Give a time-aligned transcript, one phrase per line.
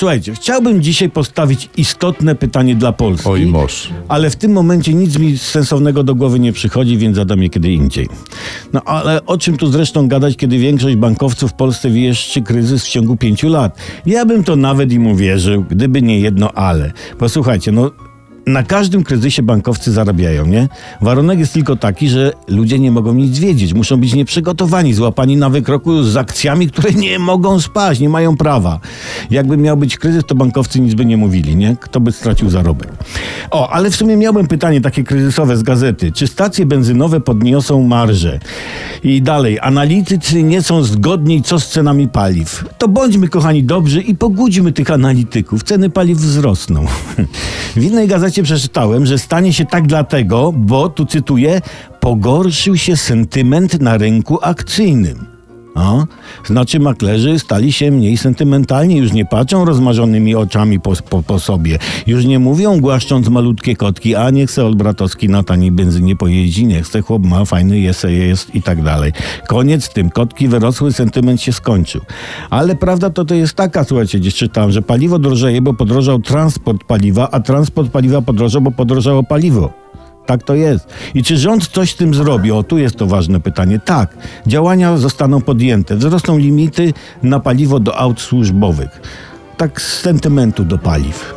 [0.00, 3.28] Słuchajcie, chciałbym dzisiaj postawić istotne pytanie dla Polski.
[3.28, 3.88] Oj, moż.
[4.08, 7.72] Ale w tym momencie nic mi sensownego do głowy nie przychodzi, więc zadam je kiedy
[7.72, 8.08] indziej.
[8.72, 12.88] No ale o czym tu zresztą gadać, kiedy większość bankowców w Polsce wieszczy kryzys w
[12.88, 13.78] ciągu pięciu lat?
[14.06, 16.92] Ja bym to nawet im uwierzył, gdyby nie jedno ale.
[17.18, 17.90] Posłuchajcie, no
[18.46, 20.68] na każdym kryzysie bankowcy zarabiają, nie?
[21.00, 25.50] Warunek jest tylko taki, że ludzie nie mogą nic wiedzieć, muszą być nieprzygotowani, złapani na
[25.50, 28.80] wykroku z akcjami, które nie mogą spaść, nie mają prawa.
[29.30, 31.76] Jakby miał być kryzys, to bankowcy nic by nie mówili, nie?
[31.80, 32.92] Kto by stracił zarobek.
[33.50, 36.12] O, ale w sumie miałbym pytanie takie kryzysowe z gazety.
[36.12, 38.40] Czy stacje benzynowe podniosą marże?
[39.04, 42.64] I dalej, analitycy nie są zgodni co z cenami paliw.
[42.78, 45.62] To bądźmy, kochani, dobrzy i pogódźmy tych analityków.
[45.62, 46.86] Ceny paliw wzrosną.
[47.76, 51.60] w innej gazecie przeczytałem, że stanie się tak dlatego, bo, tu cytuję,
[52.00, 55.39] pogorszył się sentyment na rynku akcyjnym.
[55.80, 56.06] O,
[56.44, 61.78] znaczy maklerzy stali się mniej sentymentalni, już nie patrzą rozmarzonymi oczami po, po, po sobie.
[62.06, 66.86] Już nie mówią głaszcząc malutkie kotki, a niech se Olbratowski na taniej benzynie pojeździ, niech
[66.86, 69.12] se chłop ma fajny jest, jest i tak dalej.
[69.48, 72.00] Koniec tym, kotki wyrosły, sentyment się skończył.
[72.50, 76.84] Ale prawda to to jest taka, słuchajcie, gdzieś czytałem, że paliwo drożeje, bo podrożał transport
[76.84, 79.79] paliwa, a transport paliwa podrożał, bo podrożało paliwo.
[80.30, 80.88] Tak to jest.
[81.14, 82.52] I czy rząd coś z tym zrobi?
[82.52, 83.80] O, tu jest to ważne pytanie.
[83.84, 85.96] Tak, działania zostaną podjęte.
[85.96, 86.92] Wzrosną limity
[87.22, 89.00] na paliwo do aut służbowych.
[89.56, 91.34] Tak z sentymentu do paliw.